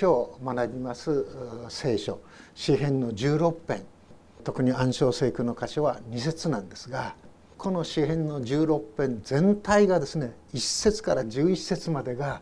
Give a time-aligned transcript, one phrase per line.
[0.00, 1.26] 今日学びます
[1.68, 2.20] 聖書
[2.54, 3.84] 詩編の16編
[4.44, 7.14] 特に暗唱聖句の箇所は2節なんですが
[7.58, 12.40] この詩編の16編全体がですね1節から11節までが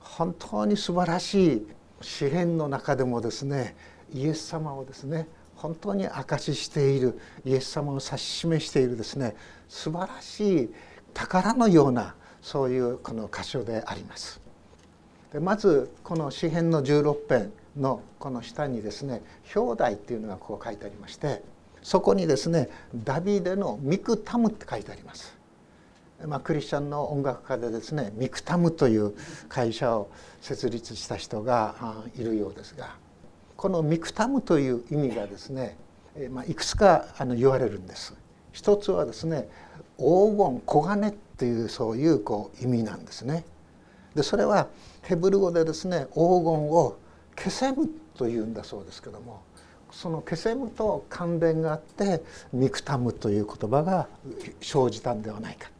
[0.00, 1.66] 本当に素晴らしい
[2.02, 3.74] 詩編の中でもですね
[4.12, 9.34] イエス様をですね本当に証ししているイエス様を指し示しているですね
[9.66, 10.74] 素晴らしい
[11.14, 14.46] 宝のようなそういうこの箇所であります。
[15.32, 19.22] でまずこの詩編の16編のこの下にですね
[19.54, 21.42] 「表題」っていうのがこう書いてありまして
[21.82, 25.36] そこにですねダビデのミクタムって書いてあります。
[26.26, 29.14] まあ、クリスチャンの音楽家でですねミクタムという
[29.48, 31.76] 会社を設立した人が
[32.16, 32.96] いるようですが
[33.56, 35.76] このミクタムという意味がですね、
[36.32, 38.14] まあ、いくつかあの言われるんです。
[38.50, 39.48] 一つはですね
[39.96, 43.44] 黄金黄金っていうそういうこう意味なんですね。
[44.16, 44.66] でそれは
[45.08, 46.98] ヘブル語でですね黄金を
[47.34, 49.40] ケセムというんだそうですけども
[49.90, 54.06] そのケセムと関連があってミクタムという言葉が
[54.60, 55.70] 生じたんではないか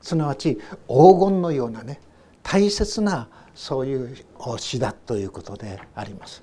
[0.00, 0.56] すなわち
[0.88, 2.00] 黄金のようなね
[2.42, 4.16] 大切なそういう
[4.56, 6.42] 詩だということであります。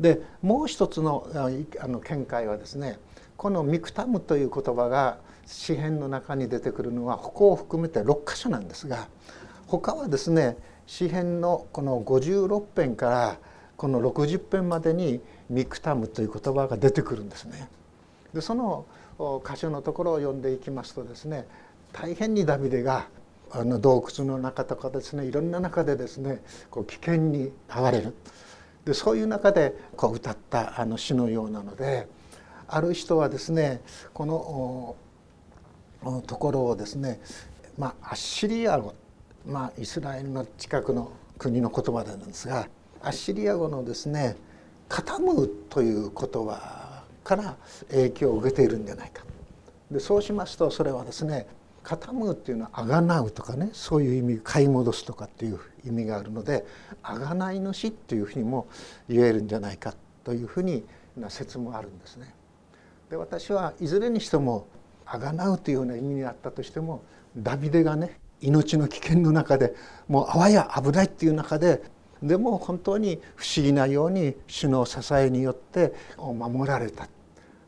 [0.00, 2.98] でもう一つのあの見解はですね
[3.36, 9.08] このミクタムという言葉が詩篇の中に出てくるのはここを含めて6箇所なんですが
[9.66, 10.56] 他はですね
[10.90, 13.38] 詩篇のこの56編から
[13.76, 17.68] この60編までにミクタムという言葉が出てくるんですね。
[18.34, 18.86] でその
[19.46, 21.46] 箇所のところを読んでいきますとですね
[21.92, 23.06] 大変にダビデが
[23.52, 28.12] あの洞窟の中とかですねいろんな中でですねこう危険に遭われる
[28.84, 32.08] でそういう中でこう歌ったあの詩のようなので
[32.66, 33.80] ある人はですね
[34.12, 34.96] こ
[36.02, 37.20] のところをですね、
[37.78, 38.92] まあ、アッシリア語
[39.46, 42.68] まあ、イスラエルの近くの国の言葉でなんですが
[43.02, 44.36] アッシリア語のですね
[44.88, 47.56] 「傾む」という言葉から
[47.90, 49.24] 影響を受けているんじゃないか。
[49.90, 51.46] でそうしますとそれはですね
[51.82, 56.66] 「傾む」っていうのは「あがなう」とかねそういう意味買い戻すとかっていう意味があるので
[57.02, 58.68] 「あがない主」っていうふうにも
[59.08, 60.84] 言えるんじゃないかというふうに
[61.16, 62.34] な説もあるんですね。
[63.08, 64.66] で私はいずれにしても
[65.06, 67.02] 「あがなう」というような意味にあったとしても
[67.36, 69.74] ダビデがね命の危険の中で
[70.08, 71.82] もうあわや危ないっていう中で
[72.22, 77.08] でも本当に不思議なように主の支えによって守られた。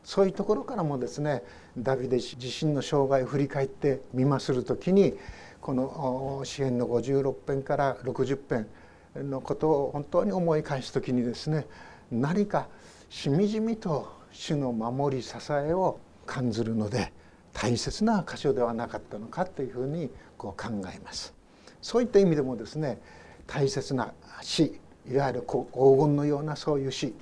[0.03, 1.43] そういうところからもですね
[1.77, 2.35] ダビデ自
[2.65, 5.17] 身の生涯を振り返って見まする時に
[5.61, 11.65] この支援の56編から60編のことを本当に思い返す時にですね
[12.11, 12.67] 何か
[13.09, 17.13] しみじみと主の守り支えを感じるので
[17.53, 20.09] 大切な箇所ではなかったのかというふうに
[20.43, 21.33] こう考えます
[21.81, 22.99] そういった意味でもですね
[23.47, 24.77] 大切な死
[25.09, 27.13] いわゆる黄金のようなそういう死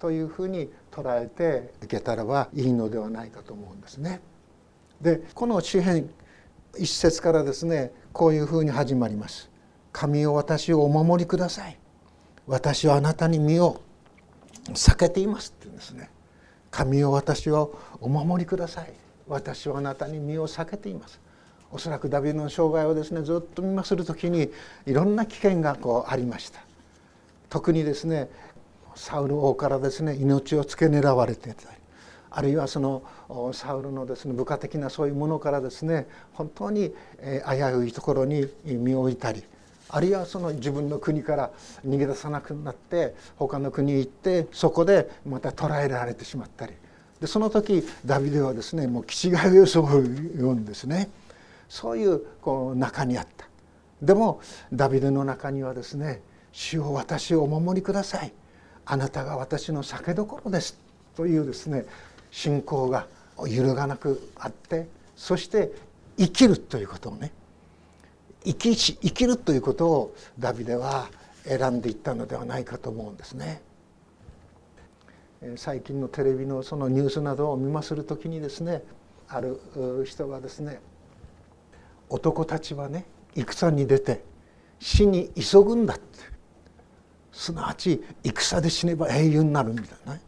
[0.00, 4.20] というふうに捉えていけたらばいいのではないかと思うんですね。
[5.00, 6.10] でこの詩篇
[6.76, 9.50] 一節からですねこういうふうに始まります。
[9.92, 11.78] 神を私をお守りください。
[12.46, 13.80] 私はあなたに身を
[14.72, 16.10] 避けていますって言うんですね。
[16.70, 18.92] 神を私をお守りください。
[19.28, 21.20] 私はあなたに身を避けています。
[21.74, 24.48] おそらくダビデの生涯をですねずっと見まする時に
[24.86, 26.60] いろんな危険がこうありました
[27.50, 28.30] 特にですね
[28.94, 31.76] サウル王からですね命を付け狙われてたり
[32.30, 33.02] あるいはその
[33.52, 39.42] サウルのですね部下的なそういうものからですね本当に危ういところに身を置いたり
[39.88, 41.50] あるいはその自分の国から
[41.84, 46.72] 逃げ出さなくなって他の国に行ってそこでまた捕らえられてしまったり
[47.20, 51.10] でその時ダビデはですねもう気違いを装うんですね。
[51.68, 53.48] そういうこう中にあった
[54.02, 54.40] でも
[54.72, 58.32] ダビデの中にはですね「主を私をお守りください」
[58.84, 60.78] 「あなたが私の酒どころです」
[61.16, 61.86] というですね
[62.30, 63.06] 信仰が
[63.46, 65.72] 揺るがなくあってそして
[66.16, 67.32] 生きるということをね
[68.44, 71.08] 生きし生きるということをダビデは
[71.44, 73.62] 選んでいったのではないかと思うんですね。
[75.56, 78.82] 最近のテレビのそのニュースなどを見まする時にですね
[79.28, 79.60] ある
[80.06, 80.80] 人がですね
[82.08, 84.22] 男たちはね戦に出て
[84.78, 86.34] 死に急ぐんだって。
[87.34, 90.20] すなわち戦で死ねば英雄になるみたいな、ね、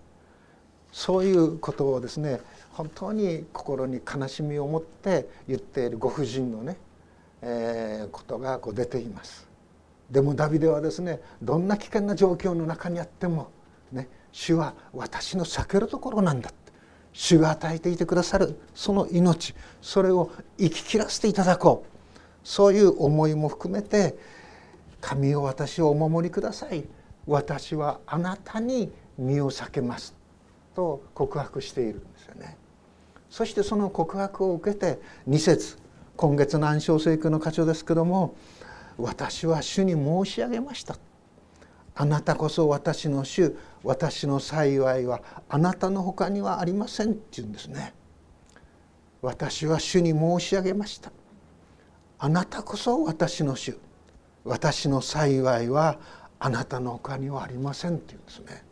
[0.92, 2.40] そういうことをですね
[2.72, 6.76] 本当に心に悲しみを持って言っているご婦人のね、
[7.42, 9.46] えー、ことがこう出ています。
[10.10, 13.50] でもダビデはですねどんな危険な状況の中にあっても、
[13.92, 16.50] ね、主は私の避けるところなんだ
[17.16, 21.96] 主が与えていてくださるその命それを生き切らせていただこう。
[22.44, 24.16] そういう思いも含めて
[25.00, 26.84] 神を私をお守りください。
[27.26, 30.14] 私はあなたに身を避けます。
[30.74, 32.56] と告白しているんですよね。
[33.30, 35.78] そしてその告白を受けて2節
[36.16, 38.36] 今月の暗唱聖句の箇所ですけども
[38.98, 40.96] 「私は主に申し上げました」
[41.98, 47.94] あなたこそ私の主私の幸いはあなたの他にはありませんって言うんですね。
[49.22, 51.10] 私は主に申し上げました。
[52.18, 53.78] あなたこそ私の主
[54.44, 55.98] 私の幸いは
[56.38, 58.62] あなたの他にはありませんって言うんですね。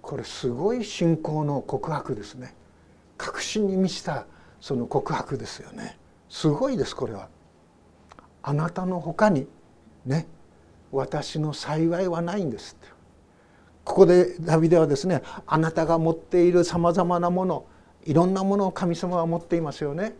[0.00, 2.54] これすごい信仰の告白ですね。
[3.18, 4.24] 確信に満ちた
[4.62, 5.98] その告白ですよね。
[6.30, 7.28] すごいですこれは。
[8.42, 9.46] あなたの他に
[10.06, 10.26] ね
[10.92, 12.76] 私の幸いはないんです
[13.84, 17.64] ここでダビデはですねあなたが持っているさまざまなもの
[18.04, 20.14] いろんなものを神様は持っていますよね。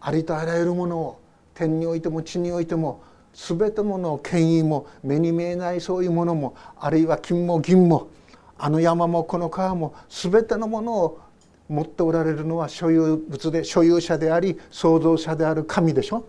[0.00, 1.20] ありとあらゆるものを
[1.54, 3.02] 天においても地においても
[3.34, 8.08] 全てものを権威も目に見えないそういうものもあるいは金も銀も
[8.56, 11.20] あの山もこの川も全てのものを
[11.68, 16.24] 持っておられるのは所有物で所有者であり創造者である神でしょ。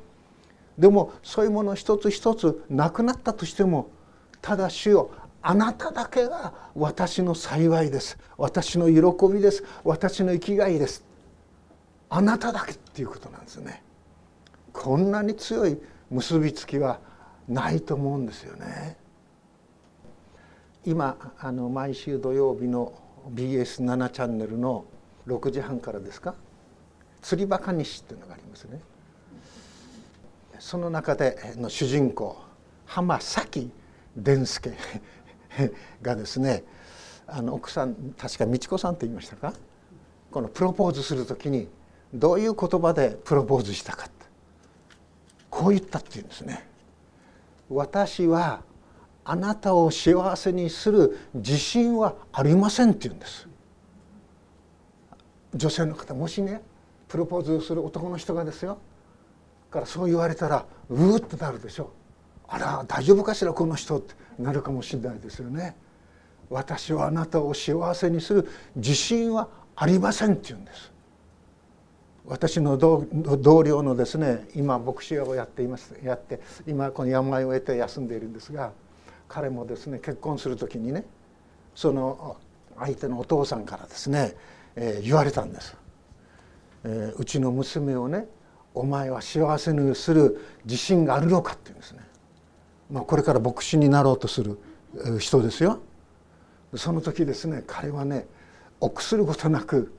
[0.80, 3.90] でもそういうもの一つ一つなくなったとしても
[4.42, 5.12] ただ主よ
[5.42, 8.18] あなただけが私の幸いです。
[8.38, 9.64] 私の喜びです。
[9.84, 11.04] 私の生きがいです。
[12.10, 13.84] あなただけっていうことなんですね。
[14.74, 15.78] こんなに強い
[16.10, 17.00] 結びつきは
[17.48, 18.98] ないと思うんですよね。
[20.86, 22.94] 今あの毎週土曜日の
[23.34, 24.86] BS7 チャンネルの
[25.28, 26.36] 6時半からですか？
[27.22, 28.80] 釣りバカ西っていうのがありますね。
[30.59, 32.38] その中での主人公
[32.85, 33.71] 浜崎
[34.15, 34.71] 伝助
[36.01, 36.63] がですね
[37.27, 39.53] あの奥さん確か美智子さんって言いましたか？
[40.31, 41.67] このプロポーズする時に
[42.13, 44.25] どういう言葉でプロポーズしたかって
[45.50, 46.67] こう言ったっていうんですね。
[47.69, 48.63] 私は
[49.23, 53.47] あなたを幸せにする自信はありませんって言うんです。
[55.56, 56.61] 女性の方もしね
[57.07, 58.77] プロポーズする男の人がですよ
[59.71, 61.86] からそう言われたらうーっとなるでしょ。
[61.86, 61.88] う
[62.48, 65.75] あら大丈夫かしらこの人ってなるかもしれないですよね。
[66.50, 70.92] 私はあなたを幸せにする自信はありませんって言うんです。
[72.25, 75.95] 私の同僚のですね今牧師をやっています。
[76.04, 78.71] やって今この病を得て休んでいるんですが
[79.27, 81.06] 彼もですね結婚する時にね
[81.75, 82.38] その
[82.77, 84.36] 相手のお父さんからですね、
[84.75, 85.75] えー、言われたんです、
[86.83, 88.27] えー、うちの娘をね
[88.80, 92.10] お前は幸せにする自信があるのかって言うんですね
[92.90, 94.58] まあ、これから牧師になろうとする
[95.20, 95.80] 人ですよ
[96.76, 98.26] その時ですね彼はね
[98.80, 99.94] 臆することなく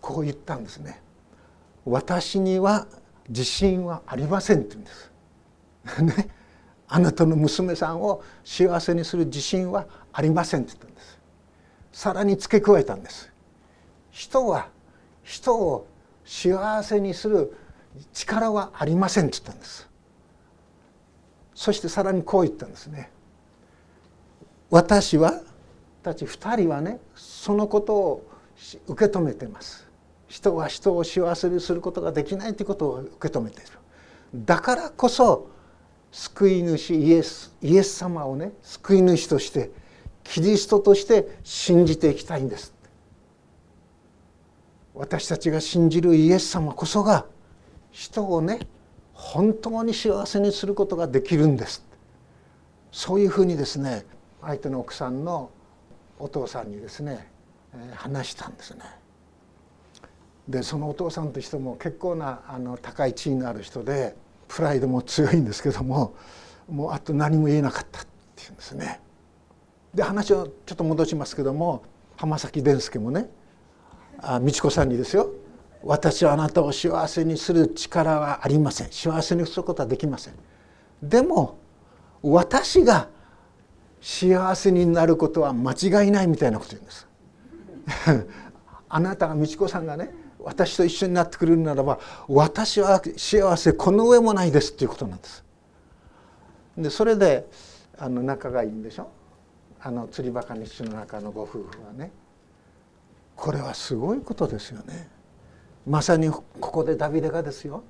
[0.00, 1.02] こう言ったんですね
[1.84, 2.86] 「私には
[3.28, 5.10] 自信はありません」って言うんです。
[6.02, 6.30] ね、
[6.86, 11.18] あなたの娘さんを幸せにする自信はありませんって言ったんです。
[11.92, 13.30] さらに付け加えたんです。
[14.10, 14.68] 人は
[15.22, 15.86] 人を
[16.24, 17.56] 幸せにする
[18.12, 19.88] 力はありませんって言ったんです。
[21.58, 23.10] そしてさらにこう言ったんですね
[24.70, 25.42] 私は
[26.04, 28.30] たち2人はねそのことを
[28.86, 29.88] 受け止めてます
[30.28, 33.70] 人は人を幸せにすることができないということを受け止めている
[34.36, 35.50] だからこそ
[36.12, 39.72] 救い主イエスイエス様をね救い主として
[40.22, 42.72] キリストとして信じていきたいんです
[44.94, 47.26] 私たちが信じるイエス様こそが
[47.90, 48.60] 人をね
[49.12, 51.84] 本当に幸せにすることができるんです
[52.92, 54.04] そういうふうにですね
[54.40, 55.50] 相手の奥さんの
[56.18, 57.28] お父さんにですね
[57.94, 58.80] 話したんですね。
[60.48, 64.16] でそのお父さんとしても結構なあの高い地位のある人で
[64.48, 66.14] プライドも強いんですけども
[66.68, 69.00] もうあと何も言えなかったっていうんですね。
[69.94, 71.82] で話をちょっと戻しますけども
[72.16, 73.28] 浜崎伝助もね
[74.20, 75.30] あ美智子さんにですよ
[75.88, 78.88] 私はあなたを幸せにする力はありません。
[78.90, 80.34] 幸せにすることはできません。
[81.02, 81.56] でも
[82.22, 83.08] 私が
[83.98, 87.08] 幸せになることは間違いないみたいなこと言うんです。
[88.90, 95.42] あなたが美智子さんがね私と一緒になってくれるならば私は幸せこの上もないですっていうことなんです。
[96.76, 97.48] でそれで
[97.96, 99.08] あの仲がいいんでしょ？
[99.80, 102.10] あの釣りバカ日誌の中のご夫婦はね。
[103.36, 105.16] これはすごいことですよね。
[105.88, 107.82] まさにここでダビデがですよ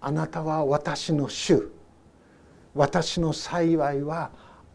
[0.00, 1.70] あなたは私の主。
[2.74, 4.30] 私の幸いは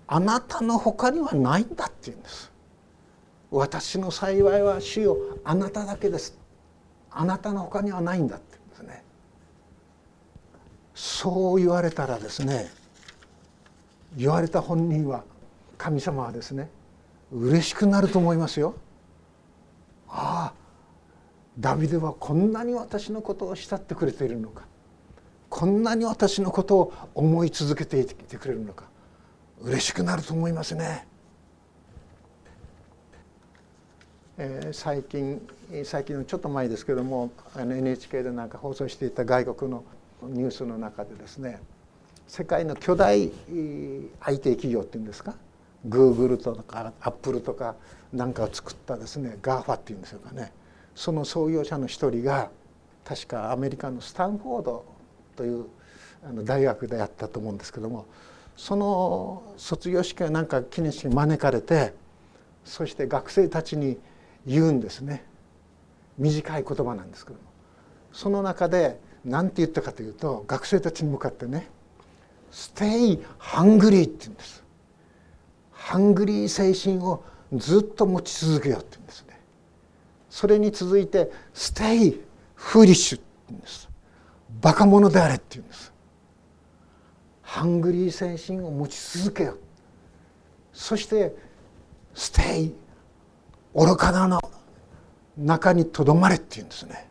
[0.07, 2.51] あなたの他にはないんだって言うんです。
[3.49, 6.37] 私の幸いは主よあなただけです。
[7.09, 9.03] あなたの他にはないんだって言うんですね。
[10.93, 12.69] そう言われたらですね
[14.15, 15.23] 言われた本人は
[15.77, 16.69] 神様はですね
[17.31, 18.75] 嬉しくなると思いますよ。
[20.09, 20.64] ああ
[21.59, 24.63] ダビデはこんなに私のことを慕ってくれているのか。
[25.49, 28.85] こんなに私のことを思い続けていてくれるのか。
[29.61, 31.07] 嬉しくなると思いますね。
[34.37, 35.41] えー、最近
[35.85, 39.85] 最近のちょっと前ですけども NHK でなんか放送していた外国の
[40.23, 41.61] ニュースの中でですね
[42.27, 43.31] 世界の巨大
[44.19, 45.35] IT 企業っていうんですか？
[45.85, 47.75] グーグルとかアップルとか
[48.11, 50.51] なんかを作ったですね GAFA っていうんでしょうかね。
[50.95, 52.49] その創業者の一人が
[53.03, 54.85] 確かアメリカのスタンフォード
[55.35, 55.65] という
[56.27, 58.05] あの大学でやったと思うんですけども
[58.57, 61.93] その卒業式はなんか記念式に招かれて
[62.63, 63.99] そして学生たちに
[64.47, 65.23] 言うんですね
[66.17, 67.41] 短い言葉なんですけども
[68.11, 71.67] その中で何て言ったかというと学生たちに向かってね
[72.51, 74.63] 「Stay hungry」って言うんです。
[75.71, 77.23] ハングリー精神を
[77.53, 79.24] ずっと持ち続けようって言うんです。
[80.35, 82.21] それに続いて「Stay
[82.57, 83.87] foolish」って言うんです。
[84.59, 85.93] バカ者であれって言うんです。
[87.41, 89.57] ハングリー精神を持ち続けよ。
[90.73, 91.33] そして
[92.13, 92.73] 「Stay
[93.73, 94.41] 愚かなの
[95.37, 97.09] 中にとどまれ」って言うんですね。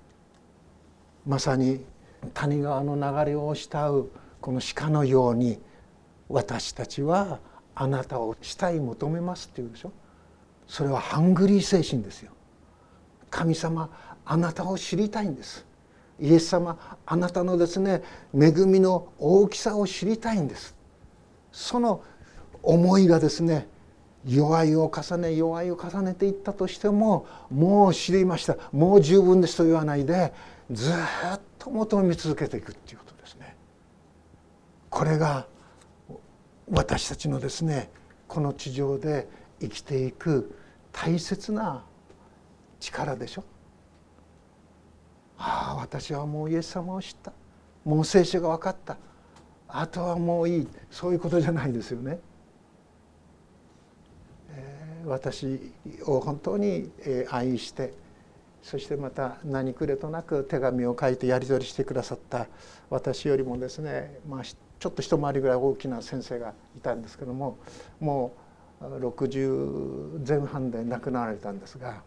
[1.24, 1.82] まさに
[2.34, 4.10] 谷川の流れを慕う
[4.42, 5.58] この鹿のように
[6.28, 7.38] 私たちは
[7.74, 9.92] あなたを慕い求めますって言うでしょ
[10.66, 12.33] それはハングリー精神ですよ
[13.34, 13.90] 神様
[14.24, 15.66] あなたを知りたいんです。
[16.20, 18.00] イエス様あなたのですね
[18.32, 20.76] 恵みの大きさを知りたいんです。
[21.50, 22.04] その
[22.62, 23.66] 思いがですね
[24.24, 28.56] 弱いを重ね弱いを重ねていったとしてももう知りました。
[28.70, 30.32] もう十分ですと言わないで
[30.70, 33.56] ずっと求め続けていくっていうことですね。
[34.90, 35.48] これが
[36.70, 37.90] 私たちのですね
[38.28, 39.28] この地上で
[39.60, 40.56] 生きていく
[40.92, 41.84] 大切な
[42.90, 43.44] 力でしょ？
[45.38, 47.32] ああ私はもうイエス様を知った
[47.84, 48.96] もう聖書が分かった
[49.68, 52.20] あとはもういいそういうことじゃないですよね。
[54.50, 55.72] え、私
[56.06, 56.90] を本当に
[57.30, 57.92] 愛して
[58.62, 62.46] そしてまた何くれとなく手紙を書いてやり取りしてくださった
[62.88, 67.58] 私よりもですね、まあ、ちょっと一回りぐらい大きな先生がいたんですけども
[68.00, 68.32] も
[68.80, 72.02] う60前半で亡くなられたんですが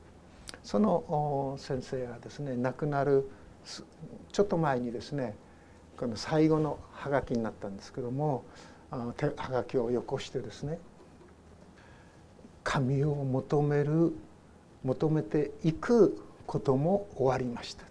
[0.63, 3.29] その先生がですね亡くなる
[4.31, 5.35] ちょっと前にですね
[5.97, 8.45] この最後のハガキになったんですけども
[8.89, 10.79] ハガキをよこしてですね
[12.63, 14.13] 神を求める
[14.83, 17.83] 求めていくことも終わりました。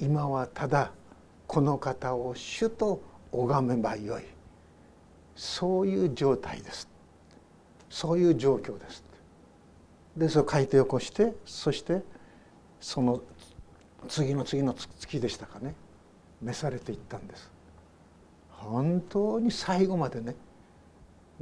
[0.00, 0.92] 今はただ
[1.46, 3.00] この方を主と
[3.32, 4.22] 拝めばよい。
[5.36, 6.88] そういう状態です。
[7.90, 9.04] そういう状況です。
[10.16, 12.02] でそれを書いてよこしてそして
[12.80, 13.20] その
[14.08, 15.74] 次の次の月でしたかね。
[16.42, 17.50] 召されていったんです。
[18.50, 20.34] 本当に最後までね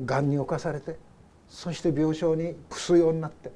[0.04, 0.96] がんに侵されて
[1.48, 3.52] そして病床に伏すようになって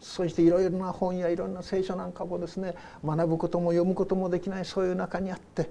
[0.00, 2.74] そしていろいろな本やいろんな聖書なんかもですね
[3.04, 5.70] 学ぶことも読むこともできないそういう中にあって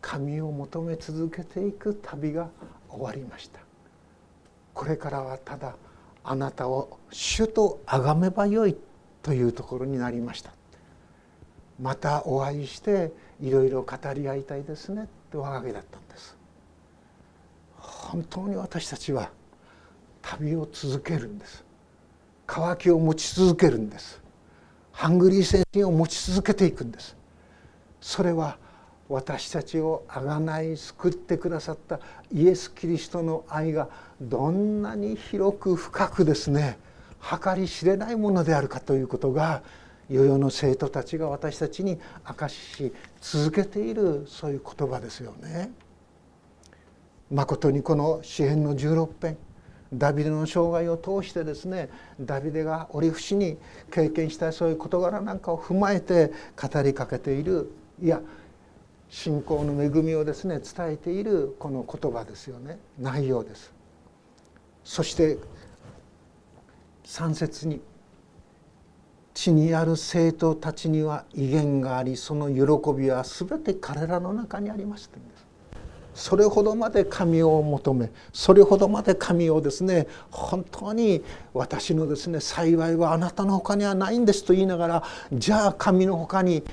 [0.00, 2.48] 神を求め続けていく旅が
[2.90, 3.60] 終わりました。
[4.72, 5.76] これからはただ
[6.24, 8.76] あなたを主と崇めばよい
[9.22, 10.52] というところになりました。
[11.80, 16.36] またお会いしていろいろ語り合いたいですねって我が家だったんです。
[17.78, 19.30] 本当に私たちは
[20.22, 21.64] 旅を続けるんです。
[22.46, 24.20] 渇きを持ち続けるんです。
[24.92, 27.16] ハングリー精神を持ち続けていくんです。
[28.00, 28.58] それは
[29.08, 32.00] 私たちをあがない救ってくださった
[32.32, 33.88] イエス・キリストの愛が
[34.20, 36.78] どんなに広く深くですね
[37.20, 39.62] 計り知れないものであるかということが
[40.08, 45.70] 世々の生徒たちが私たちに明かし続けているそういう言葉ですよね。
[47.30, 49.38] まことにこの詩篇の16編
[49.92, 51.88] ダビデの生涯を通してですね
[52.20, 53.56] ダビデが折節に
[53.90, 57.70] 経験したそういう事柄なんかを踏まえて語りかけている
[58.02, 58.20] いや
[59.14, 63.72] 信仰の恵みをですね伝えているこの言葉ですよね内容です。
[64.82, 65.38] そして
[67.04, 67.80] 3節に
[69.32, 75.44] 「地にある生徒たちには威厳がありその喜びは全て彼らの中にあります」と言うんです。
[76.14, 85.02] それほどまで神を求めそれほどまで神をですね本当に私のですね幸いはあなたの他にはないんですと言いながら
[85.32, 86.64] じゃあ神の他に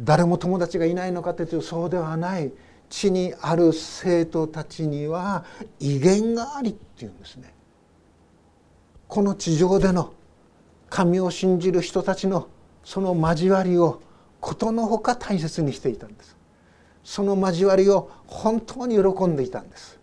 [0.00, 2.52] 誰も友達がいないのかというとそうではない
[2.90, 5.44] 地にある生徒たちには
[5.80, 7.54] 威厳がありっていうんですね。
[9.08, 10.12] この地上での
[10.90, 12.48] 神を信じる人たちの
[12.84, 14.00] その交わりを
[14.40, 16.36] ことのほか大切にしていたんです。
[17.02, 19.98] その交わりを本当に喜んでいたんです。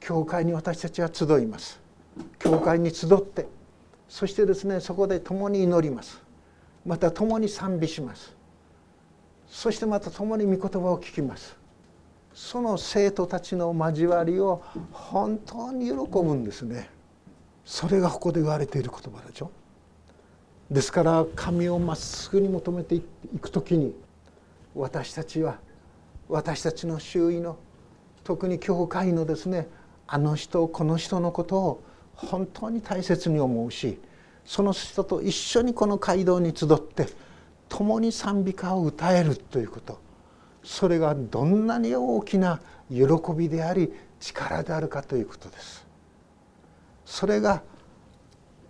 [0.00, 1.80] 教会に私たちは集います。
[2.38, 3.46] 教会に集って
[4.08, 6.25] そしてですねそこで共に祈ります。
[6.86, 8.34] また共に賛美します。
[9.48, 11.56] そしてまた共に御言葉を聞きます。
[12.32, 14.62] その生徒たちの交わりを
[14.92, 16.88] 本当に喜ぶんですね。
[17.64, 19.50] それがここで言われている言葉でしょ。
[20.70, 23.02] ですから神をまっすぐに求めてい
[23.40, 23.94] く時に
[24.74, 25.58] 私たちは
[26.28, 27.56] 私たちの周囲の
[28.24, 29.68] 特に教会のですね
[30.08, 31.82] あの人この人のことを
[32.14, 34.00] 本当に大切に思うし
[34.46, 37.06] その人と一緒にこの街道に集って
[37.68, 40.00] 共に賛美歌を歌えるということ
[40.62, 43.04] それがどんなに大きな喜
[43.36, 45.86] びであり力であるかということです。
[47.04, 47.62] それが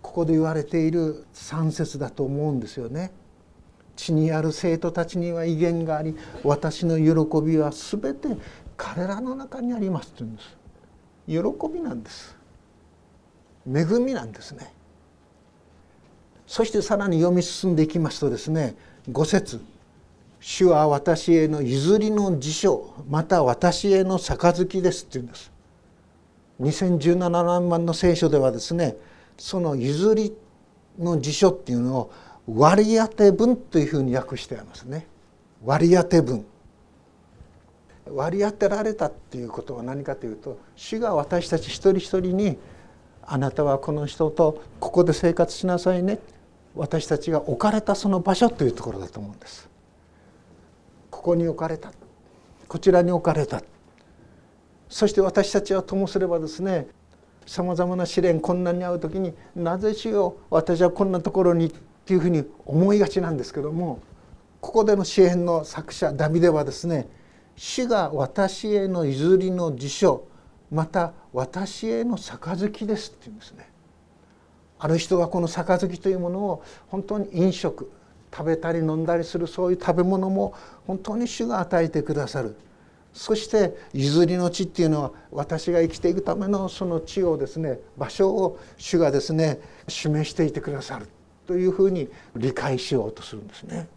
[0.01, 3.11] ここで言われている三節だと思うんですよね。
[3.95, 8.27] 地にある生徒たちには威厳があり私の喜びは全て
[8.77, 10.57] 彼らの中にありますと言うんです
[11.25, 12.37] 喜びなんです
[13.67, 14.71] 恵みなんですね
[16.47, 18.75] そしてさらに読み進んでいきますとですね
[19.11, 19.61] 5節
[20.39, 25.51] 主は私への譲りの辞書また私への杯です」って言うんです。
[26.61, 28.95] 2017年版の聖書ではですね
[29.37, 30.35] その譲り
[30.97, 32.11] の辞書っていうのを
[32.47, 35.05] 割り当て分というふうに訳してありますね。
[35.63, 36.45] 割り当て分
[38.09, 42.57] 割り当てられたっていうことは何かというと主が私たち一人一人に
[43.21, 46.19] あなたはこの人とここで生活しなさいね
[46.77, 49.69] 私たちが置かれたその場所というところだと思うんです。
[51.17, 51.91] ここに置かれた
[52.67, 53.63] こちらに置かれた
[54.87, 56.87] そして私たちはともすればですね
[57.45, 61.69] さまざまな試練困難に遭う時になぜしよう私はこんなところにっ
[62.05, 63.99] ていうふうに思いがちなんですけども
[64.61, 67.07] ここでの支援の作者ダビデはですね
[67.55, 70.27] 主が私への譲りの辞書
[70.71, 73.69] また私への杯ですって言うんですね。
[74.79, 77.91] ある人はこの杯というものを本当に飲食
[78.33, 80.53] 食べたり飲んだりするそういう食べ物も
[80.85, 82.55] 本当に主が与えてくださる
[83.13, 91.07] そして譲りの地っていうのは私が生きていくためのその地をですね場所を主がですね示していてくださる
[91.47, 93.87] というふうに理解しようとするんですね。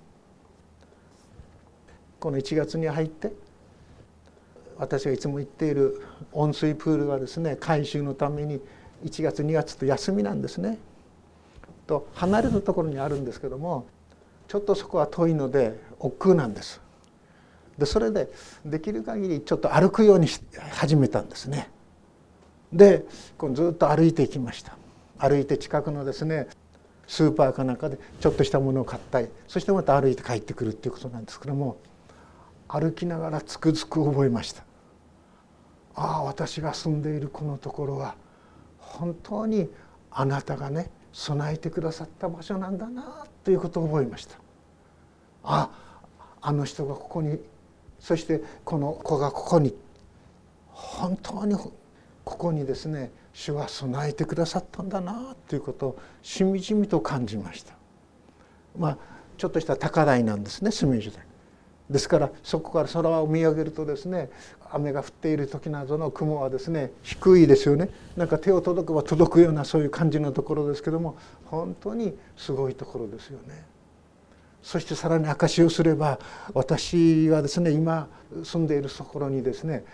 [2.19, 3.33] この1月に入って
[4.79, 6.01] 私がいつも行っている
[6.33, 8.61] 温水プールがですね改修のために
[9.05, 10.79] 1月2月と休みなんですね。
[11.87, 13.87] と離れたところにあるんですけども
[14.47, 16.81] ちょっとそこは遠いので億劫なんです。
[17.79, 18.29] でそれで
[18.65, 20.29] できる限りちょっと歩くように
[20.73, 21.71] 始めたんですね。
[22.73, 23.05] で
[23.55, 24.77] ずっと歩いていきました。
[25.21, 26.49] 歩いて近くのですね
[27.07, 31.77] スーパーかなんかでちょっとしたものを買ったりそしてまた歩いて帰ってくるっていうことなんですけども
[32.69, 34.65] 歩きながらつくづく覚えました
[35.95, 38.15] ああ私が住んでいるこのところは
[38.91, 39.69] 本当に
[40.11, 44.37] あなたがね備えてくださった場所なんだなということを覚えました。
[45.43, 45.71] あ
[46.43, 47.39] あの人がここに
[47.99, 49.75] そしてこの子がここに
[50.69, 51.73] 本当にこ
[52.25, 57.75] こにですね主は備えてくださったんだなということをしみじみと感じました。
[58.79, 58.99] まあ
[59.37, 61.25] ちょっとした高台なんですね住吉台。
[61.89, 64.31] ですからそこから空を見上げるとですね
[64.73, 73.65] 雨が降っている時などの雲はですね低いですよねなんか手を届けば届くようなそういう感じのところですけども本当にすごいところですよね。
[74.63, 76.19] そしてさらに証しをすれば
[76.53, 78.09] 私はですね今
[78.45, 79.85] 住んでいるところにですね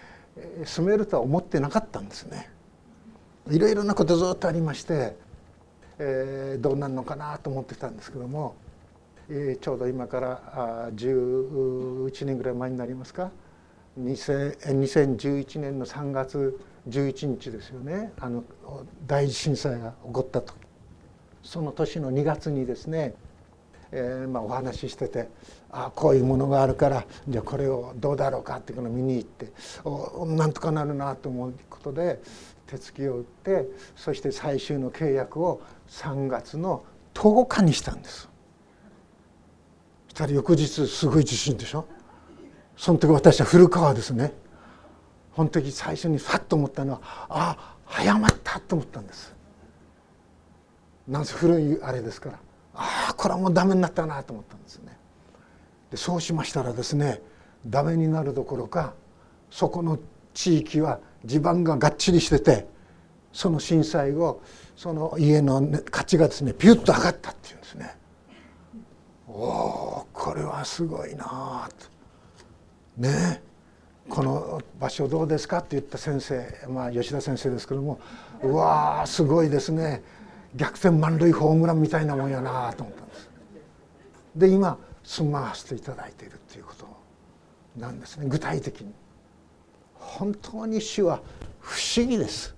[0.65, 2.51] 住めるとは思ってなかったんですね。
[3.49, 5.17] いろいろなことずっとありまして、
[6.01, 8.57] えー、どうなるのかなと思ってたんですけども、
[9.29, 13.31] えー、ちょうど今から11年ぐらい前になりますか
[13.98, 18.12] 2011年の3月11日ですよね。
[18.20, 18.44] あの
[19.06, 20.54] 大震災が起こった時
[21.42, 23.14] その年の2月にですね、
[23.92, 25.28] えーまあ、お話ししてて
[25.70, 29.52] あこういうものがあるからじゃあこれをどうだろうかっていうのを見に行って
[29.85, 32.20] おなんとかなるなと思うことで
[32.66, 38.28] 手つきを打ってそして最終の契約を3月の10日にしたんです。
[40.09, 41.87] したら翌日すごい地震でしょ。
[42.77, 44.33] その時私は古川ですね
[45.35, 49.35] その時最初にファッと思ったのはああ早まったと思ったんです
[51.09, 52.39] なんせ古いあれですから
[52.75, 54.97] ああこれはもうダメになったなと思ったんですね
[55.91, 57.23] でそうしましたらですね
[57.67, 58.95] ダメになるどころか
[59.51, 59.99] そこの
[60.35, 62.67] 地域は地盤ががっちりしてて
[63.33, 64.43] その震災後
[64.77, 67.97] その家の価値がですねピュッと上がったっていうんですね。
[69.29, 71.95] おおこれはすごいなと。
[72.96, 73.42] ね
[74.09, 77.98] この場所どうですかって言った先生まあ吉田先生ですけども
[78.42, 80.02] うわーすごいですね
[80.54, 83.30] 逆転満塁ホームランみたいなもんやなと思ったんです。
[84.37, 86.87] で今住まわせていただいているっていうこと
[87.76, 88.92] なんですね具体的に。
[89.94, 91.20] 本当に主は
[91.61, 92.54] 不思議です。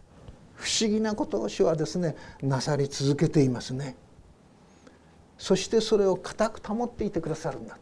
[0.54, 3.96] 不思議なことを主はですねなさり続けていますね。
[5.38, 7.78] そしてそれを固く保っていてくださるんだ。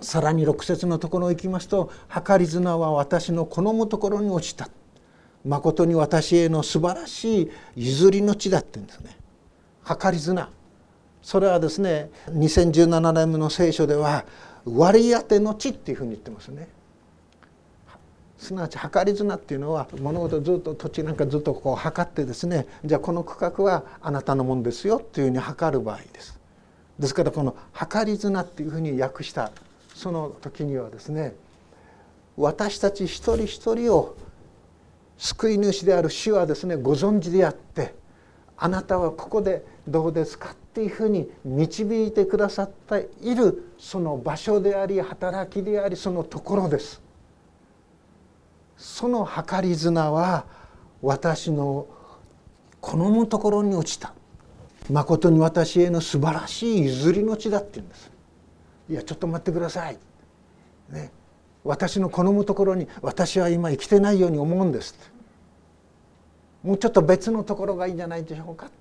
[0.00, 4.68] さらに6節のところを行きますと「計り綱は私の好むところに落ちた」
[5.44, 9.16] 「まことに私への素晴らしい譲りの地だ」って言うんですね。
[9.84, 10.48] 計り綱
[11.22, 14.24] それはですね2017年の聖書では
[14.64, 16.68] 割り当ての地っていうふうに言ってますね。
[18.38, 26.38] すなわち計り綱っていうのは物事ずっと土地なんかずっとこう測ってですねじゃあこの区画はあなたのもんですよっていうふうに測る場合です。
[26.98, 29.50] ですからこの計り綱っていうふうに訳した
[29.98, 31.34] その時にはですね
[32.36, 34.16] 私たち一人一人を
[35.16, 37.96] 救い主である主はですねご存知であって
[38.56, 47.02] あなたはここでどうですかっていうふうに導いてくださっているその場所であり働きでありそのところです。
[48.76, 50.44] その計り綱は
[51.02, 51.88] 私の
[52.80, 54.14] 好むところに落ちた
[54.88, 58.17] まことに私への素晴らしい譲りの地だって言うんです
[58.88, 59.98] いやちょっと待ってください、
[60.90, 61.10] ね、
[61.64, 64.96] 私の好むところに私は今生きてないように思うんです
[66.62, 68.74] もうちょっと別のところがいいんじゃないでしょうかって。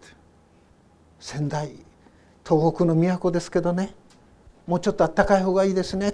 [1.20, 1.72] 仙台
[2.48, 3.93] 東北の都ですけどね。
[4.65, 6.13] もうちょっとあったかい方がいいですね。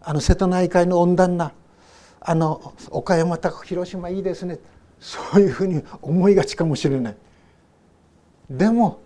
[0.00, 1.52] あの瀬戸内海の温暖な
[2.20, 4.58] あの岡山と広島いいですね。
[4.98, 7.16] そういうふうに思いがちかもしれない。
[8.50, 9.00] でも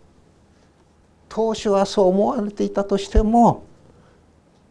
[1.28, 3.64] 当初はそう思われていたとしても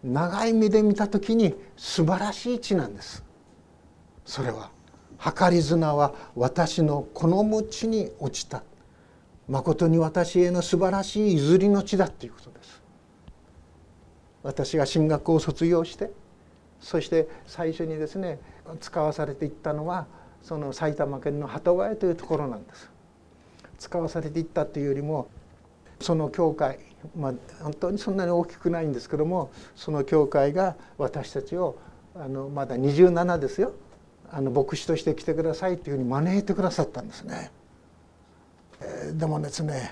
[0.03, 3.23] 長い目で見た時に素晴らしい地なんです。
[4.25, 4.71] それは
[5.19, 8.63] 計り綱は私のこのむ地に落ちた。
[9.47, 12.81] 誠に私への素晴らしい譲りの地だということです。
[14.43, 16.11] 私が進学を卒業して
[16.79, 18.39] そして最初にですね
[18.79, 20.07] 使わされていったのは
[20.41, 22.89] その埼玉県の鳩ヶ谷というところなんです。
[23.77, 25.27] 使わされていったというよりも
[25.99, 26.79] その教会
[27.15, 27.33] まあ
[27.63, 31.77] 本当にそんなに大きくないんですけどもその教会が私たちを
[32.15, 33.73] あのまだ27ですよ
[34.31, 37.51] あの牧師として来てくださいというふうに招いてくださったんですね。
[38.81, 39.91] えー、でもですね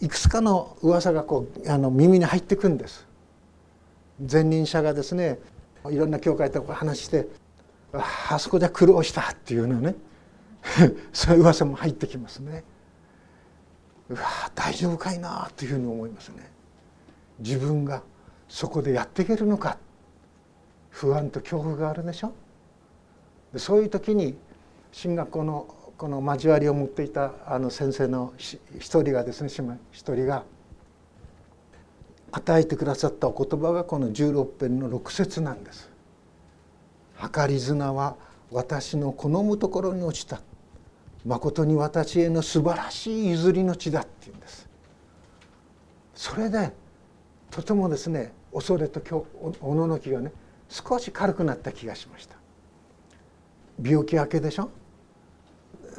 [0.00, 3.06] いくつかの噂がこうあの耳に入ってくんです。
[4.30, 5.38] 前任者がですね
[5.90, 7.28] いろんな教会と話して
[7.92, 9.94] あそこで苦労したっていうのね
[11.12, 12.64] そういう噂も入ってきますね。
[14.08, 14.20] うわ
[14.54, 16.50] 大丈夫かいなというふうに思いますね。
[17.38, 18.02] 自分が
[18.48, 19.78] そこでやっていけるのか
[20.90, 22.32] 不安と恐怖があるでしょ
[23.56, 24.36] そういう時に
[24.92, 25.66] 進学校の
[25.98, 29.48] この交わりを持っていたあの先生の一人がですね
[29.90, 30.44] 一人が
[32.32, 35.90] 与えてくださったお言葉がこの16編の6節なんです。
[37.34, 38.16] 計り綱は
[38.50, 40.40] 私の好むところに落ちた
[41.26, 44.68] 誠に私への素晴らしい譲りの地だっていうんです。
[46.14, 46.72] それで
[47.50, 49.26] とてもですね恐れと
[49.60, 50.32] おののきがね
[50.68, 52.36] 少し軽くなった気がしました。
[53.82, 54.70] 病気明けでしょ？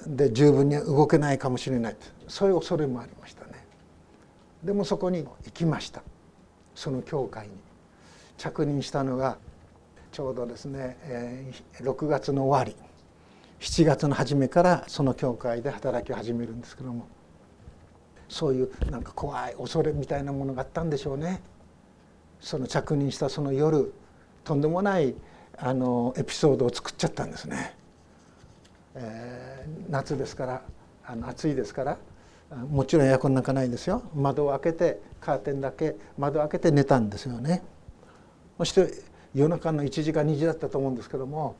[0.07, 1.95] で十分に動けないかもしれない。
[2.27, 3.51] そういう恐れもありましたね。
[4.63, 6.01] でもそこに行きました。
[6.73, 7.53] その教会に。
[8.37, 9.37] 着任したのが
[10.11, 12.86] ちょうどですね、え6月の終わり。
[13.59, 17.07] 7月の初めからその教会で働き始めるんですけども
[18.29, 21.41] そういうなんか怖い恐れみたいなものがあったんでしょうね。
[22.39, 23.93] その着任したその夜
[24.43, 25.15] とんでもない
[25.57, 27.75] あのエピソードを作っちゃったんですね。
[28.95, 30.61] えー、夏ですから
[31.05, 31.97] あの暑いですから
[32.69, 37.63] もちろんエアコンなんかないですよ窓を開けてカーテンだけ窓を開けて寝たんですよね
[38.57, 38.91] そして
[39.35, 41.55] 夜中の1時か2時だったと思うんですけども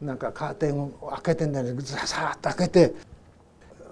[0.00, 0.90] なんかカーテンを
[1.22, 1.82] 開けてんだよね。
[1.82, 2.94] ザサッと開けて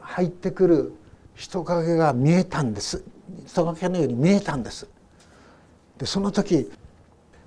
[0.01, 0.93] 入ってくる
[1.35, 3.03] 人影が見えたんです。
[3.47, 4.87] 人影のように見えたんです。
[5.99, 6.71] でその時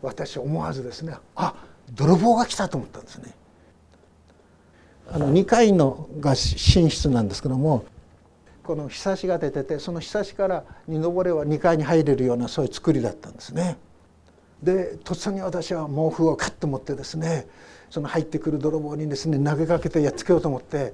[0.01, 1.53] 私思わずですねあ
[1.91, 3.33] 泥棒が来たと思ったんですね。
[5.09, 7.85] あの2階のが寝室なんですけども
[8.63, 13.77] このひさしが出ててそのひさしから二登れは2階に入れるようなそういう作りだったんですね。
[14.61, 17.47] でとっさに私は毛布をカッと持ってですね
[17.89, 20.93] その入ってくる泥棒にですね投げかけてやっつけようと思って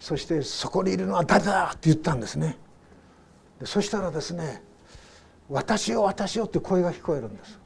[0.00, 2.58] そして「そこにいるのは誰だ!」って言ったんですね。
[3.60, 4.62] でそしたらですね
[5.48, 7.58] 「私よ私よ」って声が聞こえるんです。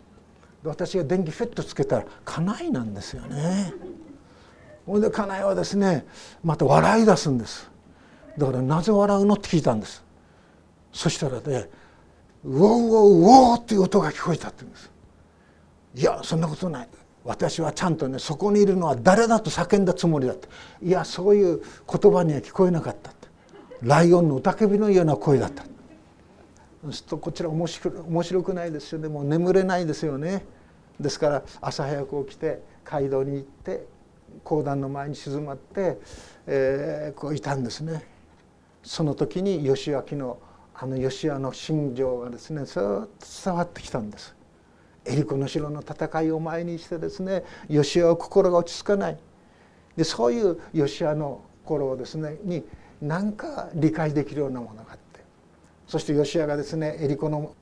[0.63, 3.73] 私が電気フェットつけたら家内なんですよね。
[4.87, 6.05] ほんで家内はですね
[6.45, 7.71] また笑い出すんです。
[8.37, 10.05] だからなぜ笑うのって聞いたんです。
[10.93, 11.69] そしたらね
[12.45, 14.91] 「ウォーウォーウォー」っていう音が聞こえたって言うんです。
[15.95, 16.89] いやそんなことない。
[17.23, 20.49] 私はちゃんとねそこにいるのは誰だと叫んだつもりだって
[20.83, 23.29] いやそういう言葉には聞こえなかったって。
[23.83, 25.65] ライオンの雄たけびのような声だった。
[26.83, 29.09] そうするとこちら面白面白くないですよね。
[29.09, 30.45] もう眠れないですよね。
[30.99, 33.87] ですから朝早く起きて街道に行って
[34.45, 35.99] 講談の前に静まって、
[36.47, 38.07] えー、こういたんですね。
[38.83, 40.39] その時に義明の
[40.75, 43.09] あの義家の心情がですねずっと
[43.45, 44.35] 伝わってきたんです。
[45.11, 49.19] エリコの城の戦いを前にしてですね義家は心が落ち着かない
[49.97, 52.65] でそういう義家の心をですねに
[53.03, 55.21] 何か理解できるようなものがあって
[55.89, 57.55] そして義家がですねエリコの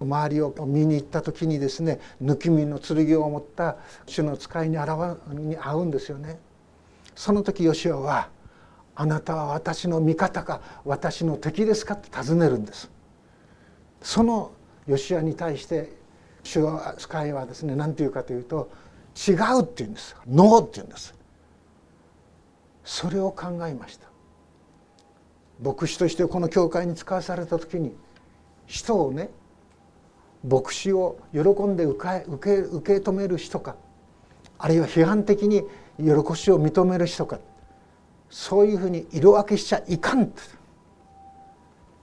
[0.00, 4.90] 周りを見に行った時にですね抜き身の剣を持った主の使いに現
[5.32, 6.38] に会うんですよね。
[7.14, 8.30] その時義家は
[8.96, 12.90] 「あなたは私の味方か私の敵ですか?」って尋ねるんです。
[14.00, 14.52] その
[14.86, 15.99] 義家に対して
[16.42, 18.70] 主は使いはですね何て言うかというと
[19.16, 21.14] 「違う」って言うんです「ノー」って言うんです。
[22.84, 24.08] それを考えました。
[25.62, 27.94] 牧師としてこの教会に使わされた時に
[28.66, 29.30] 人をね
[30.42, 33.76] 牧師を喜んで受け受け受け止める人か
[34.58, 35.62] あるいは批判的に
[35.98, 37.38] 喜しを認める人か
[38.30, 40.32] そういうふうに色分けしちゃいかん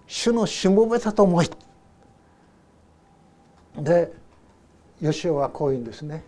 [0.05, 1.49] 主のしもべたと思い
[3.77, 4.11] で
[5.01, 6.23] 吉尾はこう言うんですね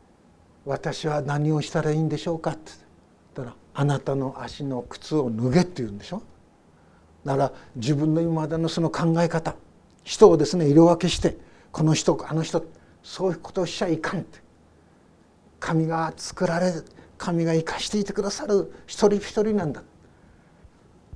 [0.64, 2.72] 「私は何をしたらいいんでしょうか」って
[3.36, 6.22] 言ったら「あなたの足の靴を脱げ」って言うんでしょ。
[7.24, 9.54] だから自分の今までのその考え方
[10.04, 11.36] 人をですね色分けして
[11.72, 12.64] この人あの人
[13.02, 14.40] そういうことをしちゃいかんって
[15.60, 16.72] 神が作られ
[17.18, 19.82] 神が生かしていてくださる一人一人なんだ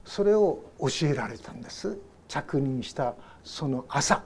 [0.05, 1.97] それを教えられたんです。
[2.29, 4.23] 着任したその朝。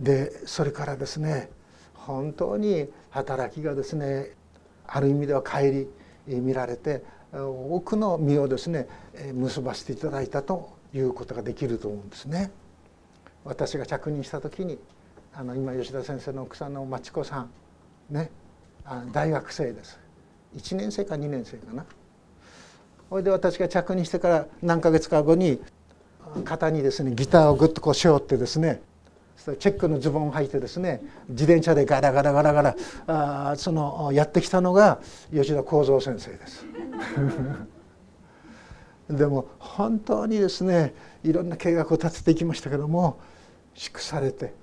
[0.00, 1.50] でそれからですね
[1.94, 4.30] 本当に働きがですね
[4.86, 5.58] ある意味では顧
[6.26, 7.02] みられて
[7.32, 8.88] 多くの実をですね
[9.32, 12.50] 結ばせていただいたということができると思うんですね。
[13.44, 14.78] 私が着任した時に
[15.34, 17.50] あの今吉田先生の奥さんの町子さん
[18.10, 18.30] ね
[19.12, 19.98] 大学生です
[20.56, 21.84] 1年生か2年生かな
[23.08, 25.60] それで私が着任してから何ヶ月か後に
[26.44, 28.80] 肩にですねギターをぐっとこう背負ってですね
[29.58, 32.76] チェックのズボンを履いてですね自転車でガラガラガラガラ
[33.06, 35.00] あそのやってきたのが
[35.32, 36.66] 吉田幸三先生です。
[39.10, 43.18] でも本当にですねいろんな計画を立てていきましたけども
[43.74, 44.54] 祝されて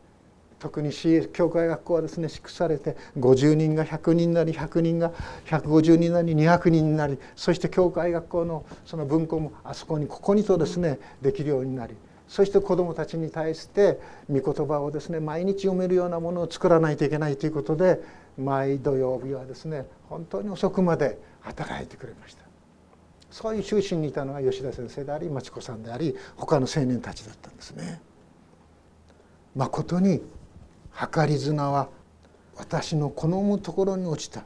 [0.60, 0.92] 特に
[1.34, 5.12] 教会学校はですね祝されて50人が100人なり100人が
[5.46, 11.96] 150人なり200人になりそして教会学校のその文庫もあそこにここにとですねできるようになり
[12.30, 18.00] そして子どもたちに対して御言葉をですね毎日読めるようなものを作らないといけないということで
[18.38, 22.44] 毎土曜日はですね本当に遅くまで働いてくれました。
[23.32, 28.00] そういう中心にいたのが吉田先生であり町子さんであり他の青年たちだったんですね。
[29.56, 30.22] まことに
[31.14, 31.90] 計り綱は
[32.58, 34.44] 私の好むところに落ちた。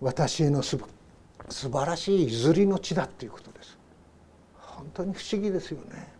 [0.00, 0.76] 私へのす
[1.48, 3.78] 素晴らしい譲りの地だっていうことです。
[4.58, 6.11] 本当に不思議ですよね。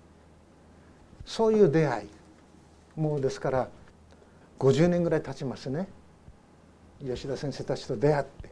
[1.24, 2.08] そういう出会い。
[2.96, 3.68] もうですから
[4.58, 5.88] 50年ぐらい経ちますね。
[7.04, 8.50] 吉田先生たちと出会って。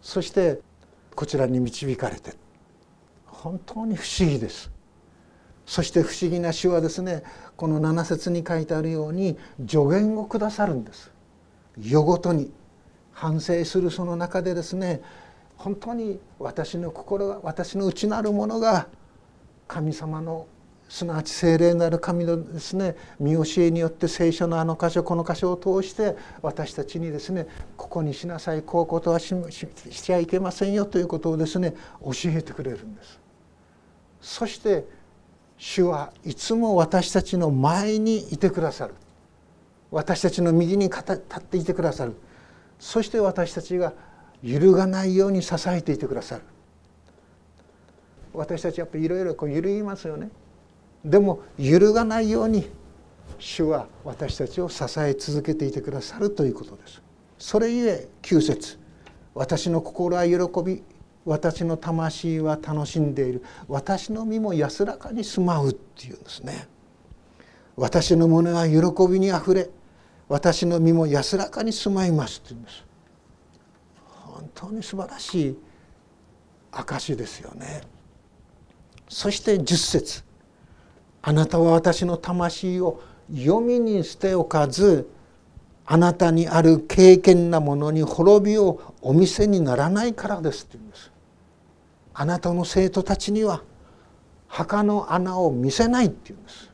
[0.00, 0.60] そして
[1.14, 2.34] こちらに導かれて。
[3.26, 4.70] 本当に不思議です。
[5.66, 7.22] そして不思議な詩はですね
[7.56, 11.10] この7節に書いてあるように助言をくださるんです。
[11.78, 12.52] 夜ごとに。
[13.12, 15.02] 反省するその中でですね
[15.56, 18.88] 本当に私の心が私の内なるものが
[19.68, 20.46] 神様の
[20.92, 27.46] すなわち聖霊なる神のですね見教えによって聖書のあの箇所この箇所を通して私たちにですね
[27.78, 29.34] ここにしなさいこういうことはし
[29.90, 31.72] ちゃいけませんよということをですね
[32.04, 33.18] 教えてくれるんです。
[34.20, 34.84] そして
[35.56, 38.94] 主はいつも私たちの前にいてくださる。
[39.90, 42.14] 私たちの右に立っていてくださる。
[42.78, 43.94] そして私たちが
[44.42, 46.42] 揺るがないように支えていてくださる。
[48.34, 50.28] 私たちやっぱりいろいろ揺るぎますよね。
[51.04, 52.68] でも揺るがないように
[53.38, 57.02] 主は私たちを支え続けていてくださるということです。
[57.38, 58.78] それゆえ9節
[59.34, 60.82] 私の心は喜び
[61.24, 63.42] 私の魂は楽しんでいる。
[63.68, 66.68] 私の身も安らかに住まうっていうんですね。
[67.76, 69.70] 私の胸は喜びにあふれ
[70.28, 72.84] 私の身も安らかに住まいますって言うんです。
[74.06, 75.58] 本当に素晴らしい
[76.70, 77.82] 証ですよね。
[79.08, 80.24] そして10節。
[81.22, 83.00] あなたは私の魂を
[83.34, 85.08] 読みに捨ておかず
[85.86, 91.10] あなたにある経験なものに滅びをお見せにならないからです」って言うんです。
[92.14, 93.62] あなたの生徒たちには
[94.48, 96.70] 墓の穴を見せないって言うんです。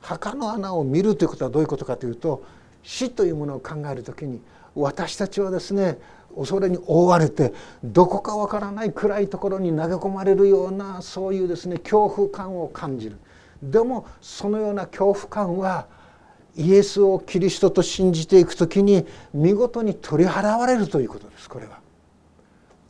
[0.00, 2.44] 墓の穴を見るということはどういうことかというと
[2.82, 4.40] 死というものを考える時に
[4.74, 5.98] 私たちはですね
[6.36, 13.18] 恐れに覆われてどこかわからない暗いところに投げ込まれるようなそういうですね恐怖感を感じる
[13.70, 15.86] でもそのような恐怖感は
[16.56, 21.78] イエスをキリストと信じていく時に見事に取り払われるということですこれは。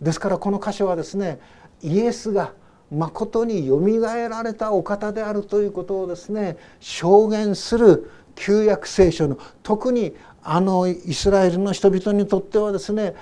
[0.00, 1.38] ですからこの箇所はですね
[1.82, 2.52] イエスが
[2.90, 13.14] まことによみがえられたお方であるということをですね証言する旧約聖書の特にあのイスラエルの人々にとってはですね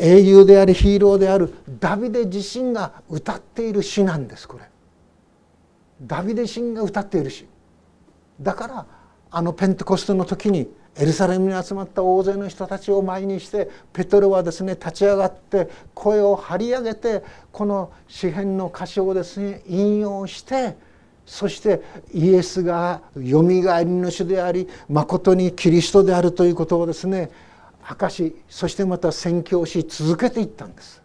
[0.00, 4.64] 英雄でありヒーローであるダビデ自身が歌っている詩なんですこれ。
[6.06, 7.46] ダビデ自身が歌っている詩
[8.40, 8.86] だから
[9.30, 20.76] あのペンテコステの時にエルサレムに集まった大勢の人たちを前にしてペトロはですね立ち上がって声を張り上げてこの詩篇の歌詞をですね引用して
[21.26, 27.30] そしてイエスがよみがえりの主でありまことにキリストであるということをですね
[27.88, 31.02] 明かしそしてまた宣教し続けていったんです。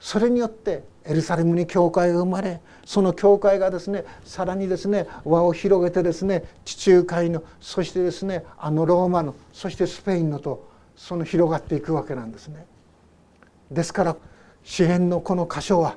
[0.00, 12.66] それによってエルサレムに教会が生まれその教会がですねさらにですね輪を広げてですね地中海のそしてですねあのローマのそしてスペインのとその広がっていくわけなんですね。
[13.70, 14.16] ですから
[14.62, 15.96] 詩篇のこの箇所は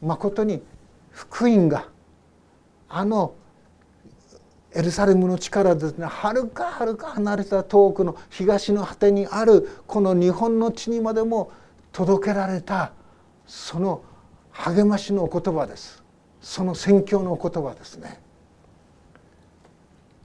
[0.00, 0.62] まことに
[1.10, 1.88] 福音が
[2.88, 3.34] あの
[4.72, 11.50] エルサレムの地からですねはるかはるか離れた遠くの東の果てにあるこの日本の地にまでも
[11.92, 12.92] 届けられた
[13.46, 14.02] その
[14.58, 16.02] 励ましのお言葉です。
[16.40, 18.20] その宣教のお言葉ですね。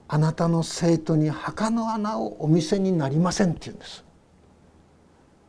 [0.08, 4.04] あなたの生徒に墓の穴をお見せになりませんって言うんです。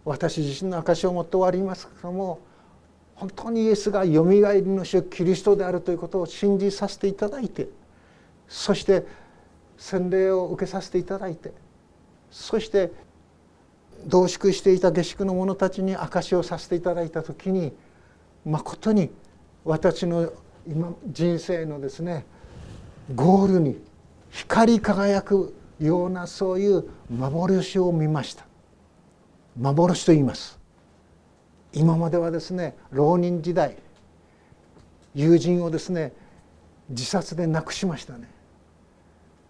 [0.06, 2.40] 私自身の証を持って終わりますけども
[3.16, 7.70] 本当にイエスがよみがえりの主キリストであるということを信じさせていただいて
[8.48, 9.06] そして
[9.78, 11.54] 洗礼を受けさせていただいて
[12.32, 12.92] そして
[14.06, 17.74] 同宿していた下宿の者たちに証しをさせていただいた時に
[18.46, 19.10] まことに
[19.64, 20.32] 私の
[20.68, 22.26] 今人生のですね
[23.16, 23.82] ゴールに
[24.30, 28.46] 光り輝くようなそういう幻を見ました。
[29.60, 30.60] 幻と言います。
[31.74, 33.78] 今まではですね浪人時代
[35.16, 36.14] 友人をですね
[36.90, 38.30] 自殺で亡くしましたね。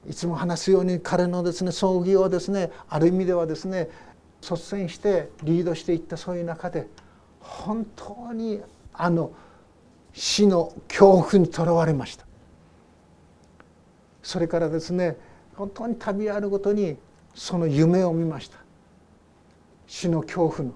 [0.09, 3.89] いつも話すように彼のですね葬儀をですねある意味ではですね
[4.41, 6.87] 率先してリードしていったそういう中で
[7.39, 8.61] 本当に
[8.93, 9.31] あの
[10.13, 12.25] 死の恐怖にとらわれました。
[14.21, 15.17] それからですね
[15.55, 16.97] 本当に旅あるごとに
[17.33, 18.57] その夢を見ました。
[19.87, 20.73] 死の恐怖の。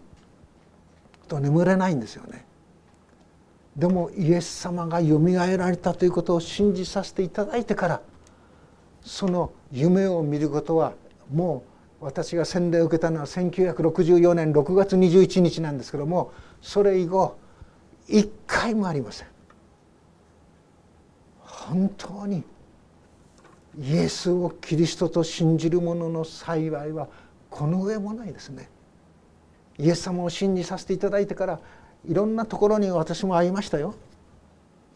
[1.27, 2.45] と眠れないんですよね。
[3.75, 8.01] でもイエス様がよみがえられたということを信じさせていただいてから
[9.03, 10.93] その夢を見ることは
[11.31, 11.63] も
[12.01, 17.37] う私が洗礼を受けたのは1964年6月21日なんですけどもそれ以後
[18.07, 19.27] 一回もありません。
[21.41, 22.43] 本当に
[23.79, 27.07] イエスをキリストと信じる者の幸いは
[27.49, 28.69] この上もないですね。
[29.77, 31.59] イエス様を信じさせていただいてから
[32.07, 33.95] いろんなところに私も会いましたよ。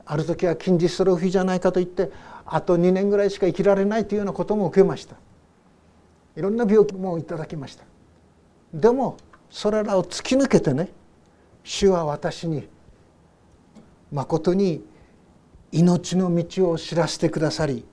[0.06, 2.12] ある時は近日ストロフィーじゃないかと言って
[2.46, 5.16] あと2年ぐらいしか生きられないというようなことも受けました。
[6.36, 7.84] いろんな病気もいただきました。
[8.74, 9.18] でも
[9.50, 10.90] それらを突き抜けてね
[11.64, 12.68] 主は私に
[14.12, 14.84] まことに
[15.72, 17.86] 命の道を知らせてくださり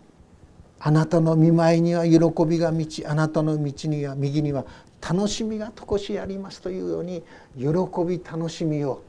[0.81, 4.65] あなたの見舞いには喜びが満ちあなたの道には右には
[5.01, 7.23] 楽しみがとこしありますというように
[7.57, 7.69] 喜
[8.07, 9.03] び楽しみを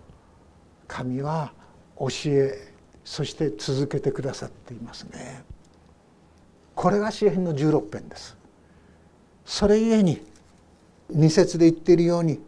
[0.88, 1.52] 神は
[1.98, 5.44] 教えそして続けてくださっていますね。
[6.76, 8.38] これが詩篇の16編です。
[9.46, 10.22] それゆえに
[11.10, 12.40] 二節で言っているように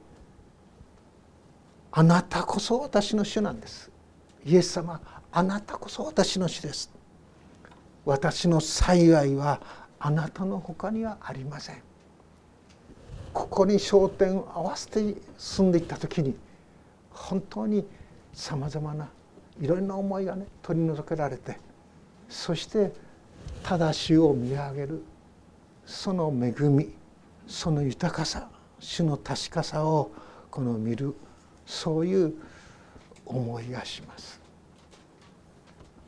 [1.91, 3.90] あなたこそ私の主なんです。
[4.45, 4.99] イエス様
[5.31, 6.91] あなたこそ私の主です。
[8.05, 9.61] 私の幸いは
[9.99, 11.81] あなたのほかにはありません。
[13.33, 16.35] ここに焦点を合わせて進んでいった時に
[17.11, 17.85] 本当に
[18.33, 19.07] さまざまな
[19.59, 21.57] いろんな思いがね取り除けられて
[22.27, 22.91] そして
[23.63, 25.03] 正しを見上げる
[25.85, 26.89] その恵み
[27.47, 30.11] その豊かさ主の確かさを
[30.49, 31.15] この見る
[31.65, 32.33] そういう
[33.32, 34.39] 思いがします。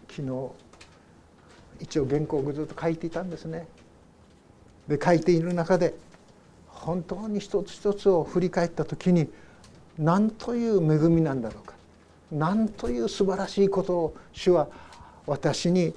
[0.10, 0.52] 昨日
[1.80, 3.66] 一応原稿をずっと書いていたんですね。
[4.88, 5.96] で書いている中で
[6.68, 9.30] 本当に一つ一つを振り返った時に
[9.98, 11.74] 何という恵みなんだろうか。
[12.32, 14.68] 何という素晴らしいことを主は
[15.26, 15.94] 私に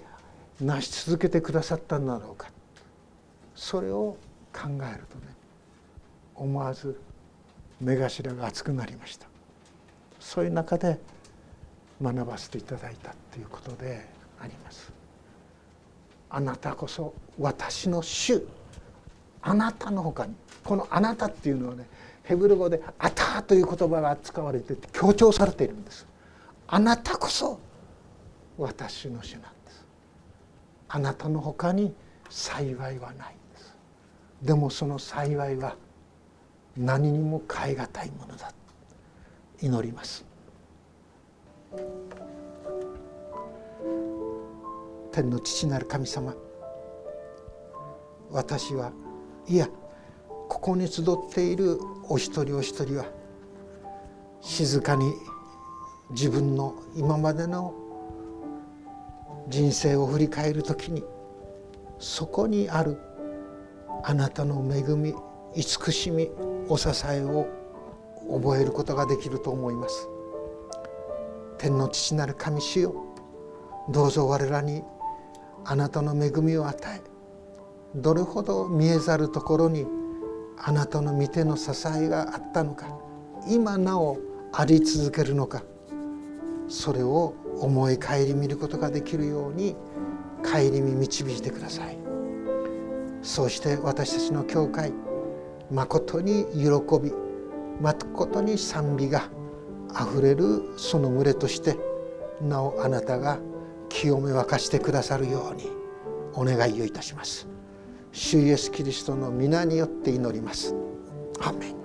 [0.60, 2.50] 成し続けてくださったんだろうか。
[3.54, 4.16] それを
[4.52, 5.34] 考えるとね
[6.34, 6.98] 思わず
[7.80, 9.26] 目頭が熱くなりました。
[10.20, 10.98] そういう中で
[12.02, 14.06] 学ばせていただいたということで
[14.40, 14.92] あります。
[16.28, 18.46] あなたこそ私の主。
[19.42, 20.34] あなたのほかに
[20.64, 21.86] この「あなた」っていうのはね
[22.24, 26.04] ヘブル語で「あた」という言葉が使われてて強調されているんです。
[26.66, 27.60] あなたこそ
[28.58, 29.86] 私の主なんです。
[30.88, 31.94] あなたのほかに
[32.28, 33.74] 幸いはないんです。
[34.42, 35.76] でもその幸いは
[36.76, 38.52] 何にも代え難いものだ
[39.62, 40.24] 祈ります。
[45.12, 46.34] 天の父なる神様
[48.30, 48.92] 私は
[49.48, 49.68] いや
[50.48, 53.06] ここに集っているお一人お一人は
[54.40, 55.12] 静かに
[56.10, 57.74] 自分の今までの
[59.48, 61.02] 人生を振り返る時に
[61.98, 62.98] そこにある
[64.04, 65.14] あなたの恵み
[65.54, 66.30] 慈しみ
[66.68, 67.48] お支えを
[68.30, 70.08] 覚えることができると思います。
[71.58, 72.94] 天の父なる神主よ。
[73.88, 74.82] どうぞ我らに
[75.64, 77.00] あなたの恵みを与え
[77.94, 79.86] どれほど見えざるところに
[80.58, 82.86] あなたの御手の支えがあったのか
[83.48, 84.18] 今なお
[84.52, 85.62] あり続けるのか
[86.68, 89.76] それを思い顧みることができるように
[90.42, 91.96] 顧み導いてください。
[93.22, 94.92] そうして私たちの教会
[95.70, 96.68] まことに喜
[97.02, 97.12] び
[97.80, 99.28] まことに賛美が
[99.94, 101.76] あふれるその群れとして
[102.40, 103.38] なおあなたが
[103.88, 105.70] 清め沸かしてくださるように
[106.34, 107.46] お願いをいたします。
[108.12, 110.74] 主イエスキリストの皆によって祈ります。
[111.40, 111.75] アメン。